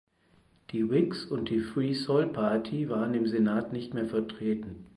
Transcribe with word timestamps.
Die 0.71 0.89
Whigs 0.89 1.25
und 1.25 1.49
die 1.51 1.59
Free 1.59 1.93
Soil 1.93 2.25
Party 2.29 2.89
waren 2.89 3.13
im 3.13 3.27
Senat 3.27 3.71
nicht 3.71 3.93
mehr 3.93 4.07
vertreten. 4.09 4.87